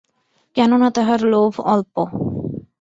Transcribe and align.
কেননা, 0.55 0.87
তাঁহার 0.95 1.21
লোভ 1.33 1.53
অল্প। 1.67 1.95